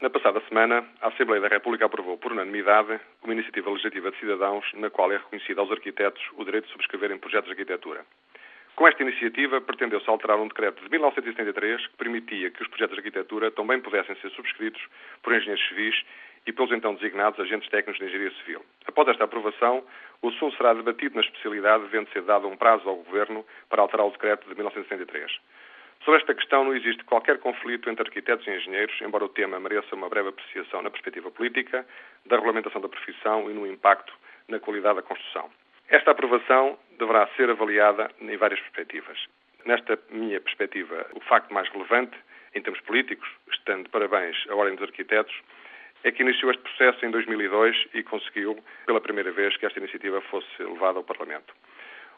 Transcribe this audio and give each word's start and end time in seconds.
Na 0.00 0.08
passada 0.08 0.40
semana, 0.48 0.86
a 1.00 1.08
Assembleia 1.08 1.42
da 1.42 1.48
República 1.48 1.84
aprovou 1.84 2.16
por 2.16 2.30
unanimidade 2.30 3.00
uma 3.20 3.32
iniciativa 3.32 3.68
legislativa 3.68 4.12
de 4.12 4.18
cidadãos 4.20 4.64
na 4.74 4.88
qual 4.90 5.10
é 5.10 5.16
reconhecido 5.16 5.58
aos 5.58 5.72
arquitetos 5.72 6.22
o 6.36 6.44
direito 6.44 6.66
de 6.66 6.72
subscreverem 6.72 7.18
projetos 7.18 7.46
de 7.46 7.50
arquitetura. 7.50 8.06
Com 8.76 8.86
esta 8.86 9.02
iniciativa, 9.02 9.60
pretendeu-se 9.60 10.08
alterar 10.08 10.38
um 10.38 10.46
decreto 10.46 10.84
de 10.84 10.88
1973 10.88 11.84
que 11.88 11.96
permitia 11.96 12.48
que 12.48 12.62
os 12.62 12.68
projetos 12.68 12.94
de 12.94 13.00
arquitetura 13.00 13.50
também 13.50 13.80
pudessem 13.80 14.14
ser 14.20 14.30
subscritos 14.30 14.80
por 15.20 15.34
engenheiros 15.34 15.66
civis 15.66 16.00
e 16.46 16.52
pelos 16.52 16.70
então 16.70 16.94
designados 16.94 17.40
agentes 17.40 17.68
técnicos 17.68 17.98
de 17.98 18.06
engenharia 18.06 18.38
civil. 18.38 18.64
Após 18.86 19.08
esta 19.08 19.24
aprovação, 19.24 19.82
o 20.22 20.28
assunto 20.28 20.56
será 20.56 20.74
debatido 20.74 21.16
na 21.16 21.22
especialidade, 21.22 21.82
devendo 21.82 22.08
ser 22.10 22.22
dado 22.22 22.46
um 22.46 22.56
prazo 22.56 22.88
ao 22.88 22.98
Governo 22.98 23.44
para 23.68 23.82
alterar 23.82 24.06
o 24.06 24.12
decreto 24.12 24.48
de 24.48 24.54
1973. 24.54 25.40
Sobre 26.04 26.20
esta 26.20 26.34
questão 26.34 26.64
não 26.64 26.74
existe 26.74 27.04
qualquer 27.04 27.38
conflito 27.38 27.90
entre 27.90 28.02
arquitetos 28.02 28.46
e 28.46 28.50
engenheiros, 28.50 28.98
embora 29.00 29.24
o 29.24 29.28
tema 29.28 29.60
mereça 29.60 29.94
uma 29.94 30.08
breve 30.08 30.30
apreciação 30.30 30.82
na 30.82 30.90
perspectiva 30.90 31.30
política, 31.30 31.86
da 32.26 32.36
regulamentação 32.36 32.80
da 32.80 32.88
profissão 32.88 33.50
e 33.50 33.54
no 33.54 33.66
impacto 33.66 34.12
na 34.48 34.58
qualidade 34.58 34.96
da 34.96 35.02
construção. 35.02 35.50
Esta 35.88 36.10
aprovação 36.10 36.78
deverá 36.98 37.26
ser 37.36 37.50
avaliada 37.50 38.10
em 38.20 38.36
várias 38.36 38.60
perspectivas. 38.60 39.18
Nesta 39.64 39.98
minha 40.10 40.40
perspectiva, 40.40 41.06
o 41.14 41.20
facto 41.20 41.52
mais 41.52 41.68
relevante, 41.70 42.16
em 42.54 42.62
termos 42.62 42.80
políticos, 42.82 43.28
estando 43.50 43.88
parabéns 43.90 44.36
à 44.48 44.54
Ordem 44.54 44.76
dos 44.76 44.88
Arquitetos, 44.88 45.34
é 46.04 46.12
que 46.12 46.22
iniciou 46.22 46.50
este 46.50 46.62
processo 46.62 47.04
em 47.04 47.10
2002 47.10 47.88
e 47.94 48.02
conseguiu, 48.02 48.58
pela 48.86 49.00
primeira 49.00 49.32
vez, 49.32 49.56
que 49.56 49.66
esta 49.66 49.78
iniciativa 49.78 50.20
fosse 50.22 50.62
levada 50.62 50.98
ao 50.98 51.04
Parlamento. 51.04 51.52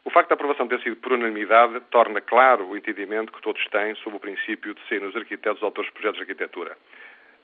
O 0.04 0.10
facto 0.10 0.30
da 0.30 0.34
aprovação 0.34 0.66
ter 0.66 0.80
sido 0.80 0.96
por 0.96 1.12
unanimidade 1.12 1.80
torna 1.90 2.20
claro 2.20 2.66
o 2.66 2.76
entendimento 2.76 3.32
que 3.32 3.42
todos 3.42 3.64
têm 3.68 3.94
sobre 3.96 4.16
o 4.16 4.20
princípio 4.20 4.74
de 4.74 4.80
serem 4.88 5.08
os 5.08 5.16
arquitetos 5.16 5.58
os 5.58 5.62
autores 5.62 5.90
de 5.90 5.92
projetos 5.92 6.16
de 6.16 6.22
arquitetura. 6.22 6.76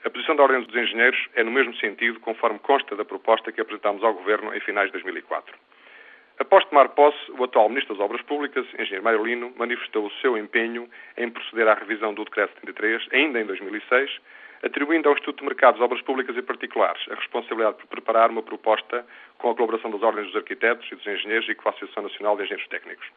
A 0.03 0.09
posição 0.09 0.35
da 0.35 0.43
Ordem 0.43 0.61
dos 0.61 0.75
Engenheiros 0.75 1.19
é 1.35 1.43
no 1.43 1.51
mesmo 1.51 1.75
sentido, 1.75 2.19
conforme 2.19 2.59
consta 2.59 2.95
da 2.95 3.05
proposta 3.05 3.51
que 3.51 3.61
apresentámos 3.61 4.03
ao 4.03 4.13
Governo 4.13 4.53
em 4.55 4.59
finais 4.61 4.87
de 4.87 4.93
2004. 4.93 5.55
Após 6.39 6.63
tomar 6.65 6.89
posse, 6.89 7.31
o 7.31 7.43
atual 7.43 7.67
Ministro 7.67 7.95
das 7.95 8.03
Obras 8.03 8.21
Públicas, 8.21 8.65
Engenheiro 8.73 9.03
Mário 9.03 9.25
Lino, 9.25 9.53
manifestou 9.57 10.05
o 10.05 10.11
seu 10.21 10.37
empenho 10.37 10.87
em 11.17 11.29
proceder 11.29 11.67
à 11.67 11.73
revisão 11.73 12.13
do 12.13 12.23
Decreto 12.25 12.53
33, 12.61 13.07
ainda 13.11 13.41
em 13.41 13.45
2006, 13.45 14.19
atribuindo 14.63 15.07
ao 15.07 15.13
Instituto 15.13 15.39
de 15.39 15.45
Mercados, 15.45 15.81
Obras 15.81 16.01
Públicas 16.01 16.35
e 16.35 16.41
Particulares 16.41 17.01
a 17.09 17.15
responsabilidade 17.15 17.77
por 17.77 17.87
preparar 17.87 18.29
uma 18.29 18.41
proposta 18.41 19.05
com 19.37 19.49
a 19.49 19.55
colaboração 19.55 19.91
das 19.91 20.01
ordens 20.01 20.27
dos 20.27 20.35
arquitetos 20.35 20.87
e 20.91 20.95
dos 20.95 21.07
engenheiros 21.07 21.47
e 21.49 21.55
com 21.55 21.69
a 21.69 21.71
Associação 21.71 22.03
Nacional 22.03 22.35
de 22.35 22.43
Engenheiros 22.43 22.67
Técnicos. 22.69 23.07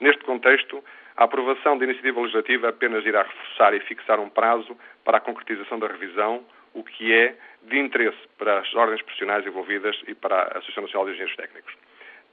Neste 0.00 0.24
contexto, 0.24 0.82
a 1.16 1.24
aprovação 1.24 1.78
da 1.78 1.84
iniciativa 1.84 2.20
legislativa 2.20 2.68
apenas 2.68 3.04
irá 3.06 3.22
reforçar 3.22 3.74
e 3.74 3.80
fixar 3.80 4.18
um 4.18 4.28
prazo 4.28 4.76
para 5.04 5.18
a 5.18 5.20
concretização 5.20 5.78
da 5.78 5.86
revisão, 5.86 6.44
o 6.74 6.82
que 6.82 7.12
é 7.12 7.36
de 7.62 7.78
interesse 7.78 8.18
para 8.38 8.58
as 8.60 8.74
ordens 8.74 9.02
profissionais 9.02 9.46
envolvidas 9.46 9.96
e 10.08 10.14
para 10.14 10.36
a 10.36 10.58
Associação 10.58 10.84
Nacional 10.84 11.06
de 11.06 11.12
Engenheiros 11.12 11.36
Técnicos. 11.36 11.74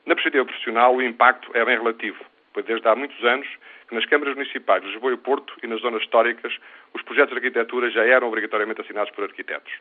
Na 0.05 0.15
perspectiva 0.15 0.45
profissional, 0.45 0.95
o 0.95 1.01
impacto 1.01 1.51
é 1.53 1.63
bem 1.63 1.77
relativo, 1.77 2.23
pois 2.53 2.65
desde 2.65 2.87
há 2.87 2.95
muitos 2.95 3.23
anos 3.23 3.47
que 3.87 3.95
nas 3.95 4.05
câmaras 4.05 4.35
municipais 4.35 4.81
de 4.81 4.89
Lisboa 4.89 5.13
e 5.13 5.17
Porto 5.17 5.53
e 5.63 5.67
nas 5.67 5.81
zonas 5.81 6.01
históricas 6.01 6.53
os 6.93 7.01
projetos 7.01 7.31
de 7.31 7.37
arquitetura 7.37 7.89
já 7.89 8.05
eram 8.05 8.27
obrigatoriamente 8.27 8.81
assinados 8.81 9.11
por 9.11 9.23
arquitetos. 9.23 9.71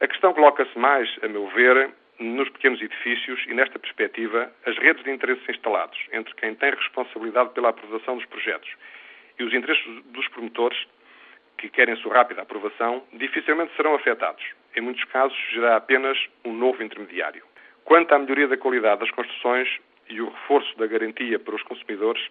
A 0.00 0.06
questão 0.06 0.34
coloca-se 0.34 0.78
mais, 0.78 1.08
a 1.22 1.28
meu 1.28 1.48
ver, 1.48 1.90
nos 2.18 2.48
pequenos 2.50 2.80
edifícios 2.80 3.42
e, 3.46 3.54
nesta 3.54 3.78
perspectiva, 3.78 4.50
as 4.64 4.76
redes 4.78 5.04
de 5.04 5.10
interesses 5.10 5.46
instalados 5.48 5.98
entre 6.12 6.34
quem 6.34 6.54
tem 6.54 6.70
responsabilidade 6.70 7.50
pela 7.50 7.70
aprovação 7.70 8.16
dos 8.16 8.26
projetos 8.26 8.70
e 9.38 9.44
os 9.44 9.52
interesses 9.52 9.84
dos 10.06 10.26
promotores 10.28 10.78
que 11.58 11.68
querem 11.68 11.96
sua 11.96 12.14
rápida 12.14 12.42
aprovação 12.42 13.02
dificilmente 13.12 13.74
serão 13.76 13.94
afetados. 13.94 14.44
Em 14.74 14.80
muitos 14.80 15.04
casos, 15.04 15.36
será 15.52 15.76
apenas 15.76 16.18
um 16.44 16.52
novo 16.52 16.82
intermediário. 16.82 17.42
Quanto 17.84 18.12
à 18.12 18.18
melhoria 18.18 18.48
da 18.48 18.56
qualidade 18.56 19.00
das 19.00 19.10
construções 19.10 19.68
e 20.08 20.20
o 20.20 20.28
reforço 20.28 20.76
da 20.78 20.86
garantia 20.86 21.38
para 21.38 21.54
os 21.54 21.62
consumidores, 21.62 22.22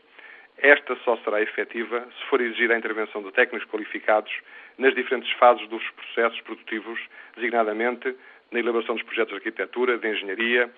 esta 0.57 0.95
só 0.97 1.17
será 1.17 1.41
efetiva 1.41 2.07
se 2.17 2.25
for 2.29 2.39
exigida 2.39 2.73
a 2.73 2.77
intervenção 2.77 3.21
de 3.21 3.31
técnicos 3.31 3.67
qualificados 3.69 4.31
nas 4.77 4.93
diferentes 4.95 5.31
fases 5.33 5.67
dos 5.67 5.83
processos 5.91 6.39
produtivos, 6.41 6.99
designadamente 7.35 8.15
na 8.51 8.59
elaboração 8.59 8.95
dos 8.95 9.03
projetos 9.03 9.31
de 9.31 9.35
arquitetura, 9.35 9.97
de 9.97 10.07
engenharia, 10.07 10.71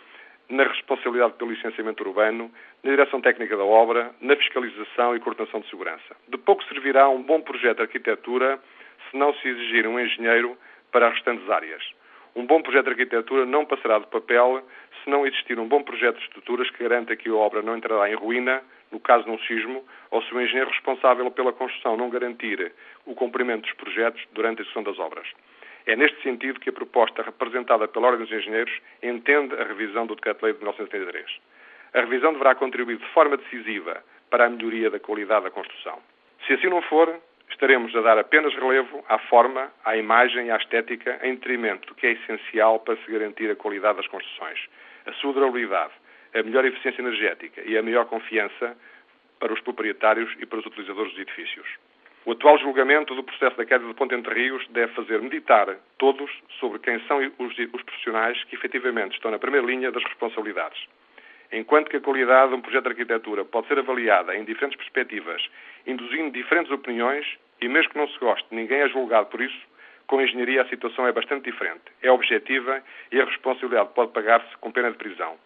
na 0.49 0.63
responsabilidade 0.63 1.33
pelo 1.33 1.51
licenciamento 1.51 2.03
urbano, 2.03 2.51
na 2.83 2.91
direção 2.91 3.21
técnica 3.21 3.55
da 3.57 3.63
obra, 3.63 4.11
na 4.21 4.35
fiscalização 4.35 5.15
e 5.15 5.19
coordenação 5.19 5.59
de 5.59 5.69
segurança. 5.69 6.15
De 6.27 6.37
pouco 6.37 6.63
servirá 6.65 7.09
um 7.09 7.21
bom 7.21 7.41
projeto 7.41 7.77
de 7.77 7.83
arquitetura 7.83 8.59
se 9.09 9.17
não 9.17 9.33
se 9.35 9.47
exigir 9.47 9.85
um 9.85 9.99
engenheiro 9.99 10.57
para 10.91 11.07
as 11.07 11.13
restantes 11.15 11.49
áreas. 11.49 11.83
Um 12.37 12.45
bom 12.45 12.61
projeto 12.61 12.85
de 12.85 12.91
arquitetura 12.91 13.47
não 13.47 13.65
passará 13.65 13.97
de 13.97 14.05
papel 14.05 14.63
se 15.03 15.09
não 15.09 15.25
existir 15.25 15.57
um 15.57 15.67
bom 15.67 15.81
projeto 15.81 16.17
de 16.17 16.23
estruturas 16.23 16.69
que 16.69 16.83
garanta 16.83 17.15
que 17.15 17.27
a 17.29 17.33
obra 17.33 17.63
não 17.63 17.75
entrará 17.75 18.07
em 18.11 18.13
ruína 18.13 18.61
no 18.91 18.99
caso 18.99 19.23
de 19.23 19.31
um 19.31 19.39
sismo, 19.39 19.83
ou 20.11 20.21
se 20.21 20.35
o 20.35 20.39
engenheiro 20.39 20.69
responsável 20.69 21.31
pela 21.31 21.51
construção 21.51 21.97
não 21.97 22.11
garantir 22.11 22.71
o 23.07 23.15
cumprimento 23.15 23.63
dos 23.63 23.73
projetos 23.73 24.23
durante 24.33 24.59
a 24.59 24.61
execução 24.61 24.83
das 24.83 24.99
obras. 24.99 25.27
É 25.87 25.95
neste 25.95 26.21
sentido 26.21 26.59
que 26.59 26.69
a 26.69 26.73
proposta 26.73 27.23
representada 27.23 27.87
pela 27.87 28.05
Ordem 28.09 28.27
dos 28.27 28.37
Engenheiros 28.37 28.73
entende 29.01 29.55
a 29.55 29.63
revisão 29.63 30.05
do 30.05 30.13
Decreto-Lei 30.13 30.53
de 30.53 30.59
1973. 30.59 31.25
A 31.95 32.01
revisão 32.01 32.33
deverá 32.33 32.53
contribuir 32.53 32.97
de 32.97 33.07
forma 33.13 33.35
decisiva 33.37 34.03
para 34.29 34.45
a 34.45 34.49
melhoria 34.49 34.91
da 34.91 34.99
qualidade 34.99 35.45
da 35.45 35.49
construção. 35.49 35.97
Se 36.45 36.53
assim 36.53 36.69
não 36.69 36.83
for, 36.83 37.19
estaremos 37.57 37.93
a 37.95 38.01
dar 38.01 38.19
apenas 38.19 38.53
relevo 38.53 39.03
à 39.09 39.17
forma, 39.17 39.71
à 39.83 39.97
imagem 39.97 40.45
e 40.45 40.51
à 40.51 40.57
estética 40.57 41.19
em 41.23 41.33
detrimento 41.33 41.87
do 41.87 41.95
que 41.95 42.05
é 42.05 42.11
essencial 42.11 42.79
para 42.79 42.95
se 42.97 43.11
garantir 43.11 43.49
a 43.49 43.55
qualidade 43.55 43.97
das 43.97 44.07
construções, 44.07 44.59
a 45.07 45.13
sua 45.13 45.33
durabilidade, 45.33 45.91
a 46.35 46.43
melhor 46.43 46.63
eficiência 46.65 47.01
energética 47.01 47.61
e 47.65 47.75
a 47.75 47.81
maior 47.81 48.05
confiança 48.05 48.77
para 49.39 49.51
os 49.51 49.59
proprietários 49.61 50.31
e 50.39 50.45
para 50.45 50.59
os 50.59 50.65
utilizadores 50.67 51.11
dos 51.13 51.21
edifícios. 51.21 51.67
O 52.25 52.33
atual 52.33 52.59
julgamento 52.59 53.15
do 53.15 53.23
processo 53.23 53.57
da 53.57 53.65
queda 53.65 53.87
de 53.87 53.93
Ponte 53.95 54.13
Entre 54.13 54.33
Rios 54.35 54.63
deve 54.69 54.93
fazer 54.93 55.19
meditar 55.19 55.75
todos 55.97 56.29
sobre 56.59 56.77
quem 56.77 56.99
são 57.07 57.17
os, 57.39 57.83
profissionais 57.83 58.43
que 58.43 58.55
efetivamente 58.55 59.15
estão 59.15 59.31
na 59.31 59.39
primeira 59.39 59.65
linha 59.65 59.91
das 59.91 60.03
responsabilidades. 60.03 60.79
Enquanto 61.51 61.89
que 61.89 61.97
a 61.97 62.01
qualidade 62.01 62.49
de 62.49 62.55
um 62.55 62.61
projeto 62.61 62.83
de 62.83 62.89
arquitetura 62.89 63.45
pode 63.45 63.67
ser 63.67 63.79
avaliada 63.79 64.35
em 64.35 64.43
diferentes 64.43 64.77
perspectivas, 64.77 65.41
induzindo 65.87 66.29
diferentes 66.29 66.71
opiniões, 66.71 67.25
e 67.61 67.67
mesmo 67.67 67.91
que 67.91 67.97
não 67.97 68.07
se 68.07 68.19
goste, 68.19 68.47
ninguém 68.51 68.81
é 68.81 68.89
julgado 68.89 69.27
por 69.27 69.41
isso, 69.41 69.57
com 70.07 70.19
a 70.19 70.23
engenharia 70.23 70.61
a 70.61 70.69
situação 70.69 71.05
é 71.05 71.11
bastante 71.11 71.45
diferente. 71.45 71.83
É 72.01 72.09
objetiva 72.09 72.81
e 73.11 73.19
a 73.19 73.25
responsabilidade 73.25 73.89
pode 73.93 74.11
pagar-se 74.11 74.55
com 74.57 74.71
pena 74.71 74.91
de 74.91 74.97
prisão. 74.97 75.37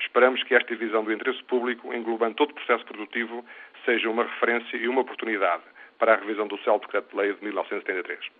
Esperamos 0.00 0.42
que 0.42 0.54
esta 0.54 0.74
divisão 0.74 1.04
do 1.04 1.12
interesse 1.12 1.42
público, 1.44 1.94
englobando 1.94 2.34
todo 2.34 2.50
o 2.50 2.54
processo 2.54 2.84
produtivo, 2.84 3.44
seja 3.84 4.08
uma 4.08 4.24
referência 4.24 4.76
e 4.76 4.88
uma 4.88 5.02
oportunidade 5.02 5.62
para 5.98 6.14
a 6.14 6.16
revisão 6.16 6.48
do 6.48 6.58
CEL 6.62 6.78
Decreto 6.78 7.10
de 7.10 7.16
Lei 7.16 7.34
de 7.34 7.44
1973. 7.44 8.39